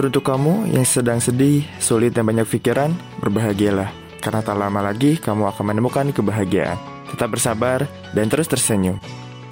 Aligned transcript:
Teruntuk 0.00 0.32
kamu 0.32 0.72
yang 0.72 0.88
sedang 0.88 1.20
sedih, 1.20 1.60
sulit 1.76 2.16
dan 2.16 2.24
banyak 2.24 2.48
pikiran, 2.48 2.88
berbahagialah. 3.20 3.92
Karena 4.24 4.40
tak 4.40 4.56
lama 4.56 4.80
lagi 4.80 5.20
kamu 5.20 5.52
akan 5.52 5.76
menemukan 5.76 6.08
kebahagiaan. 6.08 6.80
Tetap 7.12 7.36
bersabar 7.36 7.84
dan 8.16 8.32
terus 8.32 8.48
tersenyum. 8.48 8.96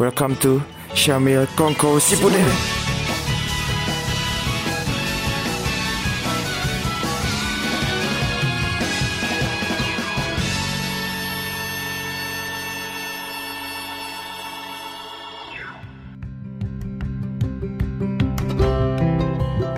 Welcome 0.00 0.40
to 0.40 0.64
Syamil 0.96 1.44
Kongko 1.52 2.00
Sipuden. 2.00 2.77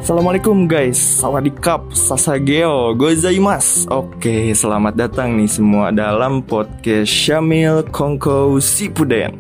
Assalamualaikum 0.01 0.65
guys, 0.65 0.97
sawadikap, 0.97 1.93
sasageo, 1.93 2.97
gozaimas 2.97 3.85
Oke, 3.93 4.49
selamat 4.57 4.97
datang 4.97 5.37
nih 5.37 5.45
semua 5.45 5.93
dalam 5.93 6.41
podcast 6.41 7.05
Syamil 7.05 7.85
Kongko 7.93 8.57
Sipuden. 8.65 9.37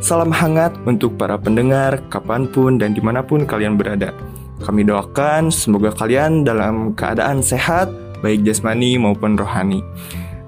Salam 0.00 0.32
hangat 0.32 0.72
untuk 0.88 1.20
para 1.20 1.36
pendengar 1.36 2.00
kapan 2.08 2.48
pun 2.48 2.80
dan 2.80 2.96
di 2.96 3.04
mana 3.04 3.20
pun 3.20 3.44
kalian 3.44 3.76
berada. 3.76 4.16
Kami 4.64 4.88
doakan 4.88 5.52
semoga 5.52 5.92
kalian 5.92 6.48
dalam 6.48 6.96
keadaan 6.96 7.44
sehat, 7.44 7.92
baik 8.24 8.40
jasmani 8.40 8.96
maupun 8.96 9.36
rohani. 9.36 9.84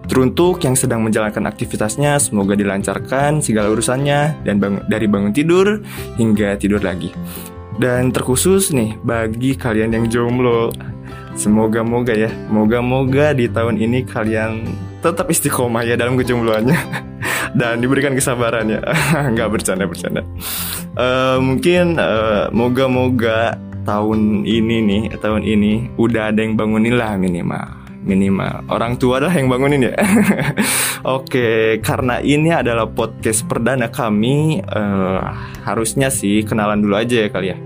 Teruntuk 0.09 0.65
yang 0.65 0.81
sedang 0.81 1.05
menjalankan 1.05 1.45
aktivitasnya, 1.45 2.17
semoga 2.17 2.57
dilancarkan 2.57 3.45
segala 3.45 3.69
urusannya 3.69 4.49
dan 4.49 4.57
bang 4.57 4.81
dari 4.89 5.05
bangun 5.05 5.37
tidur 5.37 5.85
hingga 6.17 6.57
tidur 6.57 6.81
lagi. 6.81 7.13
Dan 7.81 8.13
terkhusus 8.13 8.73
nih 8.73 8.97
bagi 9.01 9.57
kalian 9.57 9.93
yang 9.97 10.07
jomblo 10.09 10.73
Semoga-moga 11.33 12.13
ya 12.13 12.29
Moga-moga 12.53 13.33
di 13.33 13.49
tahun 13.49 13.81
ini 13.81 14.05
kalian 14.05 14.69
tetap 15.03 15.27
istiqomah 15.35 15.83
ya 15.83 15.99
dalam 15.99 16.15
kejombloannya. 16.15 16.79
Dan 17.59 17.83
diberikan 17.83 18.15
kesabaran 18.15 18.71
ya. 18.71 18.81
Nggak 19.35 19.49
bercanda-bercanda 19.59 20.23
uh, 20.95 21.43
Mungkin 21.43 21.99
uh, 21.99 22.49
moga-moga 22.55 23.59
tahun 23.83 24.47
ini 24.47 24.77
nih 24.79 25.03
Tahun 25.19 25.43
ini 25.43 25.91
udah 25.99 26.31
ada 26.31 26.41
yang 26.41 26.55
bangunin 26.55 26.95
lah 26.95 27.19
minimal 27.19 27.82
minimal 28.03 28.67
orang 28.69 28.99
tua 28.99 29.23
adalah 29.23 29.35
yang 29.39 29.47
bangunin 29.47 29.89
ya 29.89 29.95
oke 31.17 31.79
karena 31.81 32.19
ini 32.19 32.51
adalah 32.51 32.91
podcast 32.91 33.47
perdana 33.47 33.89
kami 33.89 34.59
uh, 34.63 35.23
harusnya 35.63 36.11
sih 36.11 36.43
kenalan 36.43 36.83
dulu 36.83 36.99
aja 36.99 37.27
ya 37.27 37.29
kali 37.31 37.55
ya 37.55 37.57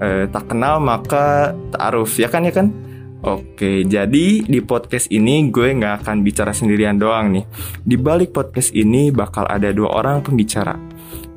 uh, 0.00 0.24
tak 0.32 0.48
kenal 0.48 0.80
maka 0.80 1.52
taaruf 1.72 2.16
ya 2.16 2.32
kan 2.32 2.44
ya 2.48 2.52
kan 2.52 2.68
Oke, 3.26 3.82
jadi 3.82 4.44
di 4.44 4.60
podcast 4.62 5.10
ini 5.10 5.50
gue 5.50 5.74
nggak 5.74 6.04
akan 6.04 6.22
bicara 6.22 6.54
sendirian 6.54 6.94
doang 6.94 7.34
nih. 7.34 7.42
Di 7.82 7.98
balik 7.98 8.30
podcast 8.30 8.70
ini 8.70 9.10
bakal 9.10 9.48
ada 9.50 9.74
dua 9.74 9.98
orang 9.98 10.22
pembicara, 10.22 10.78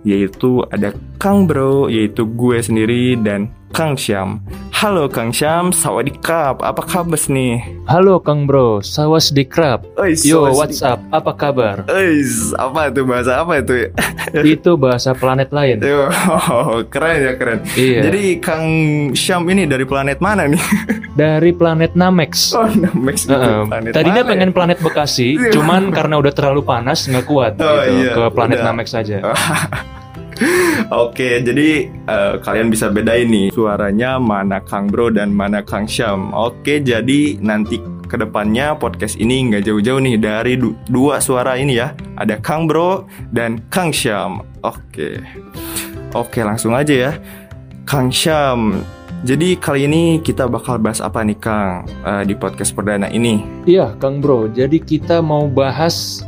yaitu 0.05 0.61
ada 0.69 0.93
Kang 1.17 1.49
Bro, 1.49 1.89
yaitu 1.89 2.29
gue 2.29 2.61
sendiri 2.61 3.17
dan 3.17 3.49
Kang 3.73 3.97
Syam. 3.97 4.43
Halo 4.79 5.11
Kang 5.11 5.35
Syam, 5.35 5.75
sawadikap, 5.75 6.63
apa 6.63 6.79
kabar 6.87 7.19
nih? 7.27 7.83
Halo 7.83 8.15
Kang 8.23 8.47
Bro, 8.47 8.79
sawadikap. 8.79 9.83
Yo, 10.23 10.55
what's 10.55 10.79
up? 10.79 11.03
Apa 11.11 11.35
kabar? 11.35 11.83
Eis, 11.91 12.55
apa 12.55 12.87
itu 12.87 13.03
bahasa 13.03 13.43
apa 13.43 13.59
itu? 13.59 13.91
itu 14.55 14.71
bahasa 14.79 15.11
planet 15.11 15.51
lain. 15.51 15.83
Yo, 15.83 16.07
keren 16.95 17.27
ya 17.27 17.35
keren. 17.35 17.59
Iya. 17.75 18.07
Jadi 18.07 18.39
Kang 18.39 18.67
Syam 19.19 19.51
ini 19.51 19.67
dari 19.67 19.83
planet 19.83 20.23
mana 20.23 20.47
nih? 20.47 20.63
dari 21.27 21.51
planet 21.51 21.99
Namex. 21.99 22.55
Oh, 22.55 22.71
Namex. 22.71 23.27
Uh, 23.27 23.67
planet 23.67 23.91
tadinya 23.91 24.23
mana 24.23 24.31
pengen 24.31 24.49
ya? 24.49 24.55
planet 24.55 24.77
Bekasi, 24.79 25.27
cuman 25.59 25.91
karena 25.91 26.15
udah 26.23 26.31
terlalu 26.31 26.63
panas 26.63 27.03
nggak 27.03 27.27
kuat 27.27 27.59
Oh, 27.59 27.83
gitu 27.83 27.99
iya, 27.99 28.11
ke 28.15 28.23
planet 28.31 28.63
udah. 28.63 28.67
Namex 28.71 28.87
saja. 28.95 29.19
Oke, 30.89 31.43
jadi 31.43 31.91
eh, 31.91 32.33
kalian 32.39 32.71
bisa 32.71 32.87
bedain 32.89 33.27
nih 33.27 33.51
suaranya 33.51 34.17
mana 34.17 34.63
Kang 34.63 34.87
Bro 34.87 35.11
dan 35.13 35.35
mana 35.35 35.61
Kang 35.61 35.85
Syam. 35.85 36.31
Oke, 36.31 36.79
jadi 36.79 37.37
nanti 37.43 37.77
ke 38.09 38.17
depannya 38.17 38.73
podcast 38.73 39.21
ini 39.21 39.51
nggak 39.51 39.69
jauh-jauh 39.69 40.01
nih 40.01 40.17
dari 40.17 40.57
du- 40.57 40.73
dua 40.89 41.21
suara 41.21 41.59
ini 41.59 41.77
ya. 41.77 41.93
Ada 42.17 42.41
Kang 42.41 42.65
Bro 42.65 43.05
dan 43.29 43.61
Kang 43.69 43.93
Syam. 43.93 44.41
Oke, 44.65 45.21
oke 46.15 46.39
langsung 46.41 46.73
aja 46.73 46.93
ya. 46.93 47.11
Kang 47.85 48.09
Syam. 48.09 48.81
Jadi 49.19 49.59
kali 49.59 49.83
ini 49.83 50.23
kita 50.23 50.47
bakal 50.47 50.79
bahas 50.79 51.03
apa 51.03 51.19
nih 51.27 51.35
Kang 51.43 51.83
eh, 52.07 52.23
di 52.23 52.33
podcast 52.39 52.71
perdana 52.71 53.11
ini? 53.11 53.43
Iya, 53.67 53.91
Kang 53.99 54.23
Bro. 54.23 54.55
Jadi 54.55 54.79
kita 54.79 55.19
mau 55.19 55.43
bahas 55.51 56.23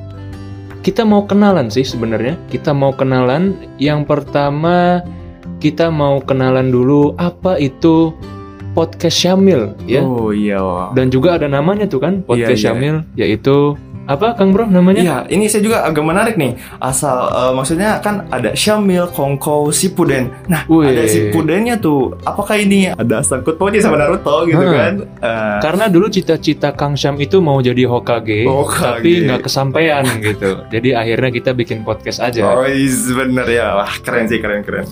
kita 0.82 1.06
mau 1.06 1.26
kenalan 1.30 1.70
sih 1.70 1.86
sebenarnya. 1.86 2.38
Kita 2.50 2.74
mau 2.74 2.92
kenalan. 2.94 3.54
Yang 3.78 4.10
pertama 4.10 5.06
kita 5.62 5.94
mau 5.94 6.18
kenalan 6.26 6.74
dulu 6.74 7.14
apa 7.22 7.62
itu 7.62 8.10
podcast 8.74 9.14
Syamil 9.22 9.78
ya. 9.86 10.02
Oh 10.02 10.34
iya. 10.34 10.58
Wak. 10.58 10.98
Dan 10.98 11.14
juga 11.14 11.38
ada 11.38 11.46
namanya 11.46 11.86
tuh 11.86 12.02
kan 12.02 12.26
podcast 12.26 12.58
Iya, 12.58 12.58
iya. 12.58 12.66
Syamil 12.66 12.96
yaitu 13.14 13.78
apa 14.04 14.34
Kang 14.34 14.50
Bro 14.50 14.66
namanya? 14.66 15.00
Iya, 15.00 15.18
ini 15.30 15.46
saya 15.46 15.62
juga 15.62 15.82
agak 15.82 16.02
menarik 16.02 16.36
nih. 16.36 16.58
Asal 16.78 17.16
eh, 17.28 17.52
maksudnya 17.52 17.98
kan 17.98 18.26
ada 18.28 18.52
Syamil, 18.52 19.06
Kongko, 19.08 19.70
Shippuden. 19.70 20.34
Nah, 20.46 20.66
Wih. 20.66 20.90
ada 20.90 21.04
Shippudennya 21.04 21.78
tuh. 21.78 22.18
Apakah 22.22 22.56
ini 22.56 22.90
ada 22.90 23.22
sangkut 23.22 23.56
pautnya 23.56 23.80
sama 23.80 23.96
Naruto 23.96 24.44
gitu 24.46 24.58
Hmm. 24.60 24.74
kan? 24.74 24.94
Eh, 25.22 25.58
Karena 25.62 25.86
dulu 25.86 26.08
cita-cita 26.08 26.72
Kang 26.72 26.94
Syam 26.94 27.16
itu 27.18 27.40
mau 27.40 27.60
jadi 27.60 27.86
Hokage, 27.86 28.44
Hokage. 28.44 28.82
tapi 29.00 29.12
nggak 29.24 29.42
kesampaian 29.42 30.04
gitu. 30.20 30.66
Jadi 30.68 30.90
akhirnya 30.92 31.30
kita 31.30 31.52
bikin 31.54 31.82
podcast 31.82 32.20
aja. 32.20 32.42
Oh, 32.44 32.66
is 32.66 33.06
bener 33.08 33.46
ya. 33.46 33.76
Wah, 33.76 33.94
keren 34.00 34.26
sih, 34.26 34.38
keren 34.38 34.62
keren. 34.62 34.90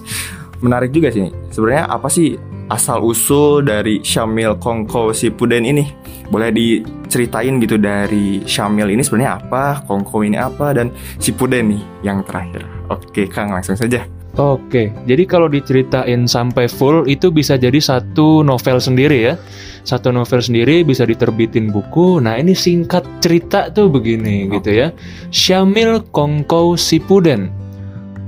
Menarik 0.59 0.91
juga 0.91 1.08
sih. 1.08 1.24
Sebenarnya 1.50 1.88
apa 1.88 2.08
sih 2.08 2.36
asal 2.69 3.02
usul 3.03 3.66
dari 3.66 4.00
Syamil, 4.06 4.56
Kongko, 4.62 5.12
Shippuden 5.12 5.66
ini? 5.66 5.90
Boleh 6.30 6.53
diceritain 6.53 7.57
gitu 7.57 7.81
dari 7.81 8.46
Syamil 8.46 8.94
ini 8.94 9.02
sebenarnya 9.02 9.41
apa, 9.41 9.81
Kongko 9.90 10.22
ini 10.22 10.38
apa 10.38 10.78
dan 10.78 10.94
Shippuden 11.18 11.74
nih 11.75 11.84
yang 12.06 12.22
terakhir. 12.24 12.63
Oke, 12.94 13.25
Kang, 13.25 13.50
langsung 13.50 13.75
saja. 13.75 14.06
Oke, 14.40 14.94
jadi 15.03 15.28
kalau 15.28 15.52
diceritain 15.52 16.24
sampai 16.24 16.69
full 16.72 17.03
itu 17.12 17.28
bisa 17.28 17.59
jadi 17.59 17.75
satu 17.81 18.40
novel 18.46 18.79
sendiri 18.79 19.28
ya. 19.28 19.35
Satu 19.84 20.13
novel 20.13 20.40
sendiri 20.40 20.85
bisa 20.85 21.03
diterbitin 21.03 21.74
buku. 21.74 22.22
Nah 22.24 22.40
ini 22.40 22.56
singkat 22.56 23.03
cerita 23.19 23.68
tuh 23.74 23.91
begini 23.91 24.47
gitu 24.47 24.69
ya. 24.69 24.94
Syamil 25.34 26.06
Kongko 26.13 26.79
Sipuden 26.79 27.59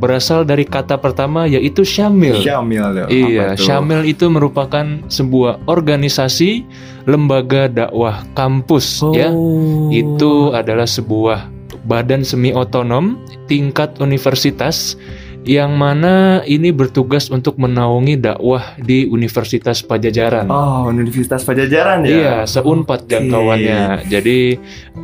berasal 0.02 0.42
dari 0.42 0.66
kata 0.66 0.98
pertama 0.98 1.46
yaitu 1.46 1.86
Syamil. 1.86 2.42
Syamil 2.42 3.06
tuh. 3.06 3.08
Iya, 3.14 3.54
tuh? 3.54 3.70
Syamil 3.70 4.02
itu 4.10 4.26
merupakan 4.34 4.86
sebuah 5.06 5.62
organisasi 5.70 6.66
lembaga 7.06 7.70
dakwah 7.70 8.26
kampus 8.34 9.06
ya. 9.14 9.30
Oh. 9.30 9.94
Itu 9.94 10.58
adalah 10.58 10.90
sebuah 10.90 11.46
badan 11.86 12.26
semi 12.26 12.50
otonom 12.50 13.22
tingkat 13.46 14.02
universitas 14.02 14.98
yang 15.42 15.74
mana 15.74 16.46
ini 16.46 16.70
bertugas 16.70 17.34
untuk 17.34 17.58
menaungi 17.58 18.14
dakwah 18.22 18.78
di 18.78 19.10
Universitas 19.10 19.82
Pajajaran. 19.82 20.46
Oh, 20.54 20.86
Universitas 20.86 21.42
Pajajaran 21.42 22.06
ya? 22.06 22.14
Iya, 22.14 22.36
seunpat 22.46 23.10
Oke. 23.10 23.18
jangkauannya. 23.18 24.06
Jadi 24.06 24.40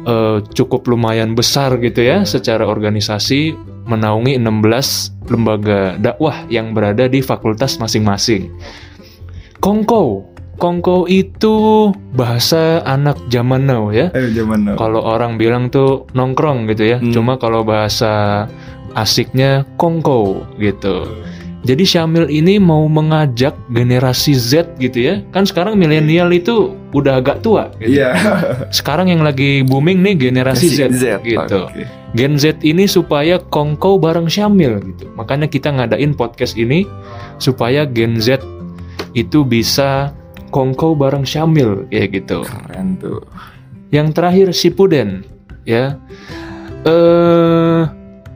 eh, 0.05 0.37
cukup 0.53 0.85
lumayan 0.85 1.33
besar 1.33 1.81
gitu 1.81 2.05
ya 2.05 2.21
secara 2.21 2.69
organisasi 2.69 3.57
menaungi 3.87 4.35
16 4.37 5.31
lembaga 5.31 5.95
dakwah 5.97 6.45
yang 6.51 6.75
berada 6.75 7.07
di 7.07 7.23
fakultas 7.23 7.79
masing-masing. 7.79 8.51
Kongko. 9.63 10.27
Kongko 10.57 11.05
itu 11.05 11.89
bahasa 12.17 12.81
anak 12.81 13.17
zaman 13.29 13.69
now 13.69 13.93
ya. 13.93 14.09
Ayo 14.17 14.33
zaman 14.33 14.65
now. 14.65 14.75
Kalau 14.75 15.05
orang 15.05 15.37
bilang 15.37 15.69
tuh 15.69 16.09
nongkrong 16.17 16.65
gitu 16.73 16.83
ya. 16.83 16.97
Hmm. 16.97 17.13
Cuma 17.13 17.37
kalau 17.37 17.61
bahasa 17.61 18.45
asiknya 18.97 19.69
kongko 19.77 20.41
gitu. 20.57 21.05
Jadi 21.67 21.83
Syamil 21.83 22.31
ini 22.31 22.57
mau 22.57 22.87
mengajak 22.87 23.53
generasi 23.69 24.33
Z 24.33 24.77
gitu 24.79 24.97
ya. 25.03 25.15
Kan 25.35 25.43
sekarang 25.43 25.75
milenial 25.75 26.31
itu 26.31 26.73
udah 26.95 27.19
agak 27.19 27.43
tua 27.43 27.67
gitu. 27.81 27.99
Iya. 27.99 28.15
Sekarang 28.77 29.11
yang 29.11 29.23
lagi 29.23 29.63
booming 29.67 29.99
nih 30.03 30.15
generasi 30.29 30.71
Z, 30.71 30.95
gitu. 31.23 31.67
Oke. 31.67 31.83
Gen 32.15 32.39
Z 32.39 32.63
ini 32.63 32.87
supaya 32.87 33.39
kongko 33.39 33.99
bareng 33.99 34.31
Syamil 34.31 34.79
gitu. 34.79 35.11
Makanya 35.19 35.51
kita 35.51 35.75
ngadain 35.75 36.15
podcast 36.15 36.55
ini 36.55 36.87
supaya 37.43 37.83
Gen 37.83 38.23
Z 38.23 38.39
itu 39.11 39.43
bisa 39.43 40.15
kongko 40.49 40.95
bareng 40.95 41.27
Syamil 41.27 41.83
ya 41.91 42.07
gitu. 42.07 42.47
Keren 42.47 42.95
tuh. 43.01 43.19
Yang 43.91 44.07
terakhir 44.15 44.47
Shippuden 44.55 45.27
ya. 45.67 45.99
Eh 46.87 47.83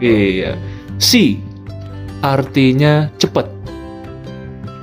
Iya. 0.00 0.56
Si 0.96 1.49
artinya 2.20 3.08
cepat. 3.16 3.48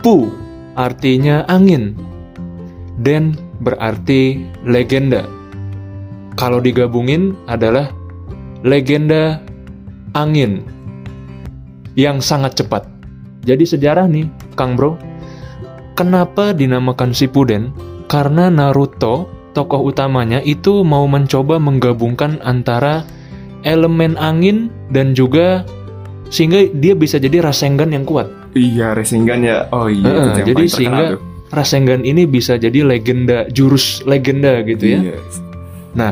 Pu 0.01 0.29
artinya 0.77 1.45
angin. 1.49 1.93
Den 2.97 3.37
berarti 3.61 4.45
legenda. 4.65 5.25
Kalau 6.37 6.61
digabungin 6.61 7.33
adalah 7.49 7.89
legenda 8.61 9.41
angin 10.13 10.65
yang 11.97 12.21
sangat 12.21 12.61
cepat. 12.61 12.85
Jadi 13.41 13.65
sejarah 13.65 14.05
nih, 14.05 14.29
Kang 14.53 14.77
Bro. 14.77 15.01
Kenapa 15.97 16.53
dinamakan 16.53 17.09
Shippuden? 17.09 17.73
Karena 18.05 18.53
Naruto, 18.53 19.25
tokoh 19.57 19.89
utamanya 19.89 20.37
itu 20.45 20.85
mau 20.85 21.09
mencoba 21.09 21.57
menggabungkan 21.57 22.37
antara 22.45 23.01
elemen 23.65 24.13
angin 24.21 24.69
dan 24.93 25.17
juga 25.17 25.65
sehingga 26.27 26.67
dia 26.75 26.93
bisa 26.93 27.17
jadi 27.17 27.43
Rasengan 27.43 27.91
yang 27.91 28.03
kuat. 28.03 28.27
Iya, 28.57 28.95
Rasengan 28.97 29.39
ya. 29.43 29.67
Oh 29.71 29.87
iya, 29.87 30.33
yang 30.33 30.43
jadi 30.43 30.65
sehingga 30.67 31.05
tuh. 31.15 31.21
Rasengan 31.47 32.03
ini 32.03 32.27
bisa 32.27 32.59
jadi 32.59 32.83
legenda 32.83 33.47
jurus 33.47 34.03
legenda 34.03 34.59
gitu 34.67 34.83
ya. 34.83 34.99
Iya. 34.99 35.17
Nah, 35.95 36.11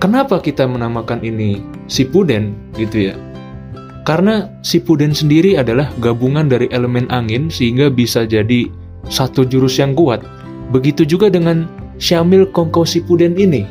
kenapa 0.00 0.40
kita 0.40 0.64
menamakan 0.64 1.20
ini 1.20 1.60
Shippuden 1.86 2.56
gitu 2.80 3.12
ya? 3.12 3.14
Karena 4.02 4.50
Shippuden 4.66 5.14
sendiri 5.14 5.54
adalah 5.60 5.92
gabungan 6.02 6.50
dari 6.50 6.66
elemen 6.74 7.06
angin 7.12 7.52
sehingga 7.52 7.86
bisa 7.92 8.26
jadi 8.26 8.66
satu 9.06 9.46
jurus 9.46 9.78
yang 9.78 9.94
kuat. 9.94 10.24
Begitu 10.74 11.04
juga 11.06 11.28
dengan 11.28 11.68
Syamil 12.02 12.48
Kongko 12.50 12.82
Shippuden 12.82 13.38
ini. 13.38 13.62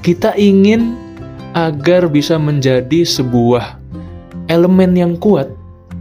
Kita 0.00 0.32
ingin 0.38 0.96
agar 1.52 2.08
bisa 2.08 2.40
menjadi 2.40 3.04
sebuah 3.04 3.83
elemen 4.48 4.92
yang 4.94 5.14
kuat 5.16 5.50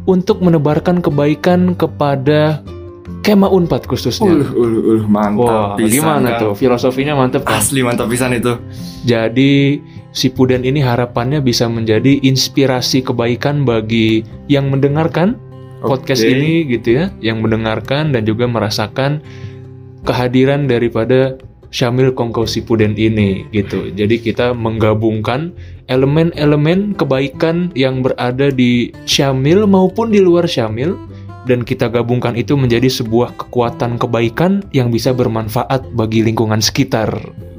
untuk 0.04 0.44
menebarkan 0.44 1.00
kebaikan 1.00 1.75
kepada 1.80 2.60
Kema 3.24 3.48
Unpad 3.48 3.88
khususnya. 3.88 4.28
Uluh, 4.28 4.50
uluh, 4.51 4.81
uluh, 4.84 5.04
Wah, 5.07 5.12
mantap 5.31 5.80
pisan, 5.80 5.92
gimana 5.95 6.30
Kang. 6.36 6.42
tuh? 6.44 6.51
Filosofinya 6.60 7.13
mantep 7.16 7.48
kan? 7.48 7.63
Asli 7.63 7.80
mantap 7.80 8.12
pisan 8.12 8.36
itu. 8.36 8.60
Jadi 9.07 9.80
si 10.12 10.28
Puden 10.28 10.68
ini 10.68 10.84
harapannya 10.84 11.40
bisa 11.40 11.72
menjadi 11.72 12.19
inspirasi 12.19 13.00
kebaikan 13.00 13.63
bagi 13.63 14.28
yang 14.51 14.68
mendengarkan 14.68 15.40
podcast 15.80 16.24
Oke. 16.24 16.36
ini 16.36 16.68
gitu 16.68 17.00
ya, 17.00 17.06
yang 17.24 17.40
mendengarkan 17.40 18.12
dan 18.12 18.28
juga 18.28 18.44
merasakan 18.44 19.24
kehadiran 20.04 20.68
daripada 20.68 21.40
Syamil 21.74 22.14
Kongko 22.14 22.46
Sipuden 22.46 22.94
ini 22.94 23.50
gitu. 23.50 23.90
Jadi 23.90 24.22
kita 24.22 24.54
menggabungkan 24.54 25.52
elemen-elemen 25.90 26.94
kebaikan 26.94 27.74
yang 27.74 28.06
berada 28.06 28.54
di 28.54 28.94
Syamil 29.10 29.66
maupun 29.66 30.14
di 30.14 30.22
luar 30.22 30.46
Syamil 30.46 30.96
dan 31.44 31.68
kita 31.68 31.92
gabungkan 31.92 32.40
itu 32.40 32.56
menjadi 32.56 32.88
sebuah 32.88 33.36
kekuatan 33.36 34.00
kebaikan 34.00 34.64
yang 34.72 34.88
bisa 34.88 35.12
bermanfaat 35.12 35.92
bagi 35.92 36.24
lingkungan 36.24 36.64
sekitar. 36.64 37.12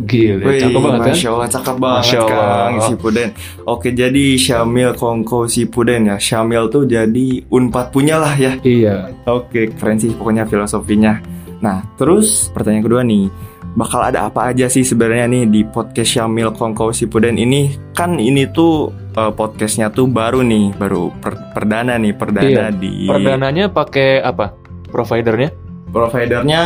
Gila, 0.09 0.41
Wih, 0.41 0.61
cakep 0.61 0.81
banget 0.81 1.01
kan? 1.01 1.13
Masya 1.13 1.29
Allah, 1.29 1.49
cakep 1.53 1.77
banget 1.77 2.01
Masya 2.01 2.19
Allah. 2.19 2.33
Kang 2.41 2.75
Sipuden. 2.89 3.29
Oke, 3.69 3.89
jadi 3.93 4.25
Syamil 4.41 4.91
Kongko 4.97 5.39
Sipuden 5.47 6.09
ya. 6.09 6.17
Syamil 6.17 6.73
tuh 6.73 6.89
jadi 6.89 7.27
unpad 7.53 7.93
punya 7.93 8.17
lah 8.17 8.35
ya. 8.41 8.57
Iya. 8.65 9.13
Oke, 9.29 9.69
keren 9.77 10.01
sih 10.01 10.17
pokoknya 10.17 10.49
filosofinya. 10.49 11.21
Nah, 11.61 11.85
terus 11.97 12.53
pertanyaan 12.53 12.85
kedua 12.85 13.03
nih, 13.05 13.29
bakal 13.75 14.01
ada 14.07 14.31
apa 14.31 14.55
aja 14.55 14.71
sih 14.71 14.87
sebenarnya 14.87 15.27
nih 15.27 15.45
di 15.51 15.61
podcast 15.67 16.15
Syamil 16.15 16.55
Kongko 16.55 16.95
Sipuden 16.95 17.35
ini? 17.37 17.75
Kan 17.93 18.19
ini 18.19 18.47
tuh 18.51 18.91
eh, 19.15 19.33
podcastnya 19.35 19.91
tuh 19.91 20.07
baru 20.07 20.43
nih, 20.43 20.75
baru 20.79 21.11
per- 21.19 21.55
perdana 21.55 21.99
nih, 21.99 22.15
perdana 22.15 22.71
Iya, 22.71 22.75
di 22.75 23.11
Perdananya 23.11 23.65
pakai 23.71 24.23
apa? 24.23 24.55
Providernya? 24.91 25.51
providernya 25.95 26.63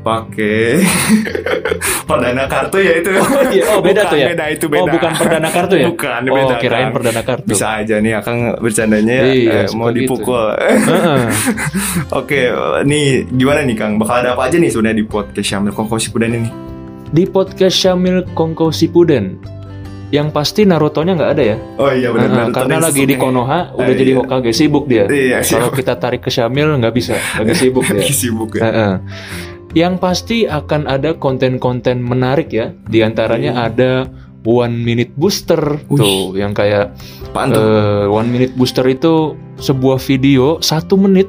pakai 0.00 0.80
perdana 2.08 2.44
kartu 2.44 2.78
ya 2.80 2.92
itu. 2.98 3.10
iya, 3.52 3.64
oh, 3.70 3.80
beda 3.80 4.02
Bukan, 4.02 4.10
tuh 4.10 4.16
ya? 4.18 4.26
Beda 4.32 4.44
itu 4.48 4.64
beda. 4.66 4.82
Oh, 4.82 4.86
bukan 4.88 5.10
perdana 5.14 5.48
kartu 5.48 5.74
ya? 5.76 5.86
Bukan, 5.92 6.20
Oh, 6.26 6.36
beda. 6.36 6.54
kirain 6.58 6.82
Kang. 6.82 6.94
perdana 6.96 7.20
kartu. 7.22 7.46
Bisa 7.46 7.66
aja 7.78 7.94
nih 8.00 8.12
akan 8.16 8.36
bercandanya 8.58 9.14
ya, 9.20 9.24
Iya, 9.30 9.58
eh, 9.62 9.66
mau 9.72 9.88
gitu. 9.90 9.98
dipukul. 10.00 10.44
Heeh. 10.56 11.20
Oke, 12.20 12.40
nih 12.82 13.04
gimana 13.28 13.60
nih 13.62 13.76
Kang? 13.76 13.92
Bakal 13.96 14.16
ada 14.20 14.30
apa 14.34 14.48
aja 14.48 14.56
nih 14.56 14.70
sebenarnya 14.70 14.98
di 14.98 15.06
podcast 15.06 15.46
Syamil 15.46 15.72
Kongko 15.72 15.96
Sipuden 15.96 16.30
ini? 16.34 16.48
Di 17.10 17.24
podcast 17.26 17.74
Syamil 17.76 18.16
Kongko 18.32 18.70
Sipuden, 18.70 19.36
yang 20.10 20.30
pasti 20.30 20.66
Naruto-nya 20.66 21.14
nggak 21.14 21.30
ada 21.34 21.42
ya? 21.44 21.56
Oh 21.76 21.90
iya 21.90 22.10
Heeh, 22.10 22.50
karena 22.50 22.78
lagi 22.80 23.02
di 23.04 23.14
Konoha 23.14 23.74
udah 23.74 23.86
Ah, 23.86 23.94
jadi 23.94 24.10
iya. 24.10 24.18
Hokage 24.18 24.50
sibuk 24.50 24.84
dia. 24.86 25.04
Iya, 25.06 25.38
Kalau 25.44 25.70
kita 25.70 25.94
tarik 25.94 26.22
ke 26.22 26.30
Syamil 26.30 26.66
nggak 26.78 26.94
bisa, 26.94 27.14
lagi 27.36 27.54
sibuk 27.54 27.84
dia. 27.84 28.00
Lagi 28.02 28.14
sibuk 28.14 28.50
ya. 28.58 28.62
Heeh. 28.66 28.92
Yang 29.70 29.94
pasti 29.98 30.38
akan 30.44 30.84
ada 30.84 31.14
konten-konten 31.14 32.02
menarik 32.02 32.50
ya. 32.50 32.74
Di 32.86 33.00
antaranya 33.00 33.64
ada 33.64 34.10
One 34.40 34.74
Minute 34.74 35.12
Booster 35.14 35.78
Wih. 35.86 36.00
tuh, 36.00 36.22
yang 36.34 36.50
kayak 36.50 36.96
Apaan 37.28 37.52
tuh? 37.52 37.60
eh, 37.60 38.04
One 38.06 38.26
Minute 38.26 38.54
Booster 38.54 38.82
itu 38.84 39.36
sebuah 39.56 40.00
video 40.00 40.58
satu 40.58 40.96
menit 40.96 41.28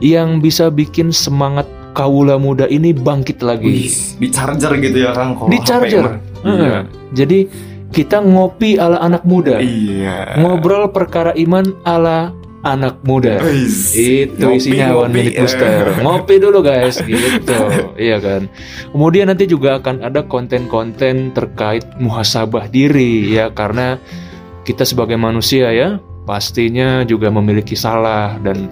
yang 0.00 0.38
bisa 0.38 0.66
bikin 0.68 1.10
semangat 1.10 1.68
kaula 1.92 2.34
muda 2.34 2.64
ini 2.66 2.90
bangkit 2.90 3.42
lagi. 3.42 3.90
di 4.14 4.28
charger 4.28 4.74
gitu 4.78 4.98
ya 4.98 5.10
Kang? 5.12 5.34
Di 5.46 5.58
charger. 5.60 6.18
Heeh. 6.42 6.58
Iya. 6.58 6.78
Jadi 7.12 7.38
kita 7.88 8.18
ngopi 8.18 8.76
ala 8.76 8.98
anak 8.98 9.24
muda, 9.24 9.58
Iya. 9.58 10.38
ngobrol 10.38 10.88
perkara 10.88 11.32
iman 11.34 11.64
ala 11.82 12.30
anak 12.74 13.00
muda. 13.06 13.40
Wih, 13.44 13.68
Itu 13.94 14.44
ngopi, 14.44 14.58
isinya 14.58 14.86
One 14.92 15.08
ngopi. 15.08 15.14
Minute 15.14 15.36
Booster. 15.40 15.84
Ngopi 16.04 16.34
dulu 16.42 16.58
guys, 16.60 16.96
gitu. 17.04 17.58
iya 17.96 18.18
kan. 18.18 18.50
Kemudian 18.92 19.30
nanti 19.30 19.44
juga 19.48 19.78
akan 19.80 20.04
ada 20.04 20.26
konten-konten 20.26 21.32
terkait 21.32 21.84
muhasabah 22.02 22.68
diri 22.68 23.32
ya 23.32 23.48
karena 23.52 23.96
kita 24.68 24.84
sebagai 24.84 25.16
manusia 25.16 25.72
ya 25.72 25.96
pastinya 26.28 27.08
juga 27.08 27.32
memiliki 27.32 27.72
salah 27.72 28.36
dan 28.44 28.68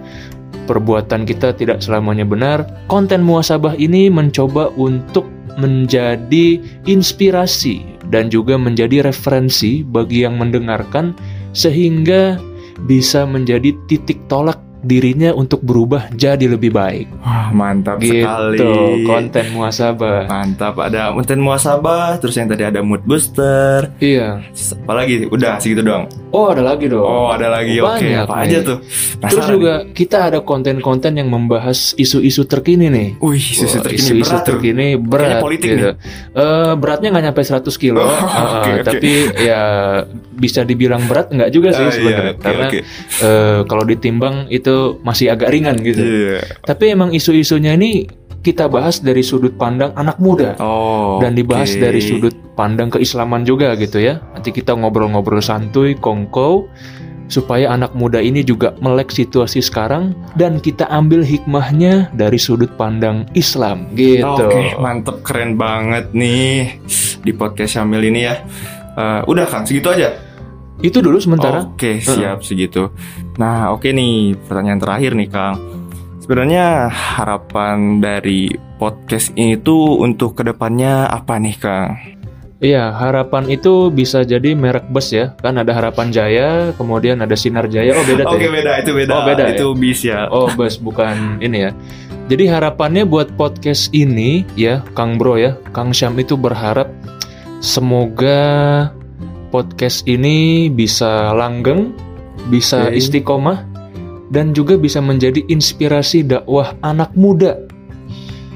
perbuatan 0.69 1.25
kita 1.25 1.57
tidak 1.57 1.81
selamanya 1.81 2.27
benar. 2.27 2.67
Konten 2.91 3.25
muhasabah 3.25 3.73
ini 3.79 4.11
mencoba 4.11 4.69
untuk 4.77 5.25
menjadi 5.57 6.61
inspirasi 6.85 7.81
dan 8.13 8.29
juga 8.29 8.55
menjadi 8.55 9.01
referensi 9.09 9.81
bagi 9.81 10.21
yang 10.23 10.37
mendengarkan 10.37 11.17
sehingga 11.57 12.37
bisa 12.85 13.25
menjadi 13.25 13.73
titik 13.89 14.21
tolak 14.29 14.66
dirinya 14.87 15.29
untuk 15.31 15.59
berubah 15.59 16.07
jadi 16.09 16.47
lebih 16.47 16.71
baik. 16.71 17.11
Wah, 17.19 17.51
mantap 17.51 17.99
Gitu, 17.99 18.23
sekali. 18.23 19.03
konten 19.03 19.45
muhasabah. 19.51 20.25
Mantap, 20.25 20.79
ada 20.79 21.11
konten 21.11 21.37
muasabah, 21.37 22.15
terus 22.17 22.33
yang 22.33 22.47
tadi 22.47 22.63
ada 22.63 22.79
mood 22.79 23.03
booster. 23.03 23.91
Iya. 23.99 24.39
Apalagi 24.79 25.27
udah 25.27 25.59
segitu 25.59 25.81
doang. 25.81 26.07
Oh, 26.29 26.47
ada 26.47 26.61
lagi 26.61 26.87
dong. 26.87 27.01
Oh, 27.01 27.27
ada 27.29 27.47
lagi. 27.49 27.77
Oke, 27.77 28.03
Banyak 28.03 28.23
apa 28.23 28.35
nih. 28.37 28.43
aja 28.45 28.57
tuh? 28.61 28.77
Terus 28.79 29.17
Penasaran 29.19 29.51
juga 29.51 29.73
kita 29.89 30.17
ada 30.25 30.39
konten-konten 30.39 31.11
yang 31.13 31.27
membahas 31.27 31.91
isu-isu 31.93 32.43
terkini 32.43 32.87
nih. 32.87 32.95
nih. 33.09 33.09
Wih, 33.19 33.37
susu 33.39 33.67
Wah, 33.69 33.83
terkini 33.83 33.99
isu-isu 33.99 34.23
berat 34.25 34.39
tuh. 34.39 34.47
terkini 34.53 34.87
berat 34.95 35.19
Kayaknya 35.27 35.43
politik 35.43 35.69
gitu. 35.69 35.89
Eh, 36.33 36.73
beratnya 36.75 37.07
nggak 37.09 37.25
nyampe 37.25 37.41
100 37.41 37.75
kilo, 37.75 37.99
Oh, 37.99 38.13
oke. 38.13 38.71
tapi 38.81 39.11
ya 39.39 39.61
bisa 40.31 40.61
dibilang 40.61 41.01
berat 41.03 41.27
nggak 41.27 41.49
juga 41.49 41.69
sih 41.71 41.81
iya, 41.81 41.91
sebenarnya 41.91 42.31
oke, 42.31 42.43
karena 42.43 42.65
oke. 42.67 42.79
eh, 43.19 43.59
kalau 43.65 43.83
ditimbang 43.83 44.35
itu 44.47 44.76
masih 45.01 45.33
agak 45.33 45.49
ringan 45.53 45.77
gitu. 45.81 46.01
Iya. 46.01 46.39
Tapi 46.63 46.93
emang 46.93 47.11
isu-isunya 47.13 47.75
ini 47.75 48.07
kita 48.41 48.71
bahas 48.71 49.03
dari 49.03 49.25
sudut 49.25 49.59
pandang 49.59 49.91
anak 49.99 50.21
muda 50.23 50.55
Oh. 50.63 51.19
dan 51.19 51.35
dibahas 51.35 51.75
oke. 51.75 51.83
dari 51.83 51.99
sudut 51.99 52.35
pandang 52.55 52.87
keislaman 52.87 53.43
juga 53.43 53.75
gitu 53.75 53.99
ya. 53.99 54.23
Nanti 54.33 54.55
kita 54.55 54.71
ngobrol-ngobrol 54.71 55.43
santuy, 55.43 55.99
kongko 55.99 56.69
supaya 57.27 57.75
anak 57.75 57.91
muda 57.91 58.23
ini 58.23 58.39
juga 58.39 58.71
melek 58.79 59.11
situasi 59.11 59.59
sekarang 59.59 60.15
dan 60.39 60.63
kita 60.63 60.87
ambil 60.87 61.27
hikmahnya 61.27 62.07
dari 62.15 62.39
sudut 62.39 62.71
pandang 62.79 63.27
Islam 63.35 63.91
gitu. 63.99 64.23
Oke, 64.47 64.79
mantep 64.79 65.19
keren 65.27 65.59
banget 65.59 66.15
nih 66.15 66.79
di 67.27 67.31
podcast 67.35 67.75
Syamil 67.75 68.07
ini 68.07 68.31
ya. 68.31 68.35
Eh, 68.95 69.21
udah 69.27 69.45
Kang, 69.45 69.67
segitu 69.67 69.91
aja. 69.91 70.26
Itu 70.81 71.01
dulu 71.01 71.17
sementara. 71.17 71.65
Oke, 71.65 71.97
siap 71.97 72.45
segitu. 72.45 72.93
Nah, 73.41 73.73
oke 73.73 73.89
nih, 73.89 74.37
pertanyaan 74.45 74.81
terakhir 74.81 75.11
nih, 75.17 75.29
Kang. 75.29 75.57
Sebenarnya 76.21 76.91
harapan 76.91 78.03
dari 78.03 78.51
podcast 78.77 79.33
ini 79.33 79.57
tuh 79.57 80.03
untuk 80.03 80.37
ke 80.37 80.43
depannya 80.45 81.09
apa 81.09 81.39
nih, 81.41 81.55
Kang? 81.57 82.17
Iya, 82.57 82.89
harapan 82.89 83.53
itu 83.53 83.93
bisa 83.93 84.25
jadi 84.25 84.57
merek 84.57 84.89
bus 84.89 85.13
ya. 85.13 85.37
Kan 85.37 85.61
ada 85.61 85.77
Harapan 85.77 86.09
Jaya, 86.09 86.73
kemudian 86.73 87.21
ada 87.21 87.37
Sinar 87.37 87.69
Jaya. 87.69 87.93
Oh, 87.93 88.01
beda 88.01 88.25
tuh. 88.25 88.33
Oke, 88.33 88.49
ya? 88.49 88.51
beda, 88.53 88.71
itu 88.81 88.91
beda. 88.97 89.11
Oh, 89.13 89.23
beda 89.29 89.43
itu 89.53 89.67
bis 89.77 90.01
ya. 90.01 90.25
Oh, 90.33 90.49
bus 90.57 90.81
bukan 90.81 91.37
ini 91.37 91.69
ya. 91.69 91.71
Jadi 92.27 92.49
harapannya 92.49 93.05
buat 93.05 93.29
podcast 93.37 93.93
ini 93.93 94.41
ya, 94.57 94.81
Kang 94.97 95.21
Bro 95.21 95.37
ya, 95.37 95.53
Kang 95.69 95.93
Syam 95.93 96.17
itu 96.17 96.33
berharap 96.33 96.89
semoga 97.61 98.89
podcast 99.49 100.03
ini 100.05 100.67
bisa 100.71 101.31
langgeng 101.35 101.95
bisa 102.47 102.87
Oke. 102.87 103.01
istiqomah 103.01 103.65
dan 104.31 104.51
juga 104.51 104.75
bisa 104.75 104.99
menjadi 104.99 105.43
inspirasi 105.47 106.27
dakwah 106.27 106.75
anak 106.83 107.15
muda. 107.15 107.55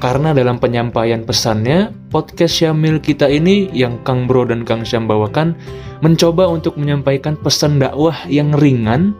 Karena 0.02 0.34
dalam 0.34 0.58
penyampaian 0.58 1.22
pesannya, 1.22 1.94
podcast 2.10 2.58
Syamil 2.58 2.98
kita 2.98 3.30
ini 3.30 3.70
yang 3.70 4.02
Kang 4.02 4.26
Bro 4.26 4.50
dan 4.50 4.66
Kang 4.66 4.82
Syam 4.82 5.06
bawakan 5.06 5.54
mencoba 6.02 6.50
untuk 6.50 6.74
menyampaikan 6.74 7.38
pesan 7.38 7.78
dakwah 7.78 8.18
yang 8.26 8.50
ringan 8.50 9.14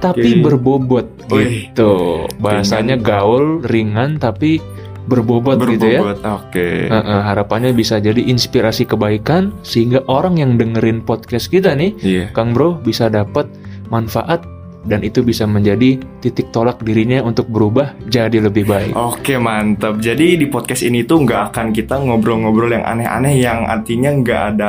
tapi 0.00 0.40
berbobot 0.40 1.28
gitu. 1.28 2.24
Bahasanya 2.40 2.96
gaul, 2.96 3.60
ringan 3.68 4.16
tapi 4.16 4.64
berbobot, 5.04 5.60
gitu 5.68 5.84
ya. 5.86 6.00
Berbobot. 6.00 6.18
Oke. 6.24 6.88
Eh, 6.88 6.92
eh, 6.92 7.22
harapannya 7.24 7.76
bisa 7.76 8.00
jadi 8.00 8.20
inspirasi 8.20 8.88
kebaikan 8.88 9.52
sehingga 9.60 10.04
orang 10.08 10.40
yang 10.40 10.56
dengerin 10.56 11.04
podcast 11.04 11.48
kita 11.52 11.76
nih, 11.76 11.92
Iya. 12.00 12.24
Kang 12.32 12.56
Bro 12.56 12.80
bisa 12.80 13.12
dapat 13.12 13.48
manfaat 13.92 14.53
dan 14.84 15.00
itu 15.00 15.24
bisa 15.24 15.48
menjadi 15.48 15.96
titik 16.20 16.52
tolak 16.52 16.80
dirinya 16.84 17.24
untuk 17.24 17.48
berubah 17.48 17.96
jadi 18.08 18.38
lebih 18.44 18.68
baik. 18.68 18.92
Oke 18.92 19.40
mantap. 19.40 19.98
Jadi 19.98 20.36
di 20.36 20.46
podcast 20.48 20.84
ini 20.84 21.02
tuh 21.08 21.24
nggak 21.24 21.52
akan 21.52 21.72
kita 21.72 22.00
ngobrol-ngobrol 22.00 22.70
yang 22.72 22.84
aneh-aneh 22.84 23.34
yang 23.40 23.64
artinya 23.64 24.12
nggak 24.12 24.42
ada 24.54 24.68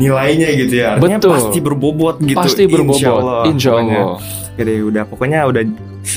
nilainya 0.00 0.48
gitu 0.56 0.74
ya. 0.80 0.96
Artinya 0.96 1.18
Betul. 1.20 1.32
pasti 1.36 1.58
berbobot 1.60 2.16
gitu. 2.24 2.40
Pasti 2.40 2.64
berbobot, 2.64 3.48
insya. 3.52 3.76
Allah. 3.76 4.16
Oke 4.50 4.62
deh, 4.66 4.82
udah 4.82 5.04
pokoknya 5.06 5.46
udah 5.46 5.62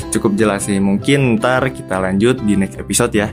cukup 0.10 0.40
jelas 0.40 0.66
sih. 0.66 0.80
Mungkin 0.80 1.38
ntar 1.40 1.68
kita 1.70 2.00
lanjut 2.00 2.40
di 2.42 2.56
next 2.56 2.80
episode 2.80 3.12
ya. 3.12 3.30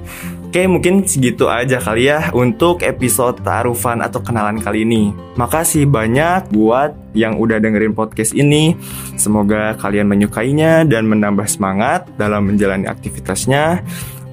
Oke, 0.50 0.66
mungkin 0.66 1.07
segitu 1.07 1.47
aja 1.47 1.78
kali 1.78 2.11
ya 2.11 2.35
untuk 2.35 2.83
episode 2.83 3.38
taarufan 3.38 4.02
atau 4.02 4.19
kenalan 4.19 4.59
kali 4.59 4.83
ini. 4.83 5.14
Makasih 5.38 5.87
banyak 5.87 6.50
buat 6.50 6.90
yang 7.14 7.38
udah 7.38 7.62
dengerin 7.62 7.95
podcast 7.95 8.35
ini. 8.35 8.75
Semoga 9.14 9.78
kalian 9.78 10.11
menyukainya 10.11 10.83
dan 10.90 11.07
menambah 11.07 11.47
semangat 11.47 12.11
dalam 12.19 12.50
menjalani 12.50 12.90
aktivitasnya. 12.90 13.87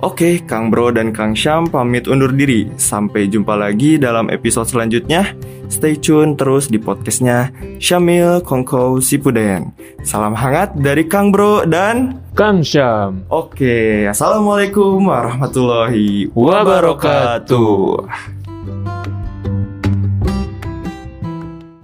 Oke, 0.06 0.46
Kang 0.46 0.70
Bro 0.70 0.94
dan 0.94 1.10
Kang 1.10 1.34
Syam 1.34 1.66
pamit 1.66 2.06
undur 2.06 2.30
diri. 2.30 2.70
Sampai 2.78 3.26
jumpa 3.26 3.58
lagi 3.58 3.98
dalam 3.98 4.30
episode 4.30 4.70
selanjutnya. 4.70 5.34
Stay 5.74 5.98
tune 5.98 6.38
terus 6.38 6.70
di 6.70 6.78
podcastnya 6.78 7.50
Syamil 7.82 8.46
Kongko 8.46 9.02
Sipuden. 9.02 9.74
Salam 10.06 10.38
hangat 10.38 10.78
dari 10.78 11.02
Kang 11.10 11.34
Bro 11.34 11.66
dan 11.66 12.22
Kang 12.38 12.62
Syam. 12.62 13.26
Oke, 13.34 14.06
Assalamualaikum 14.06 15.02
warahmatullahi 15.02 16.30
Wabarakatuh. 16.30 18.37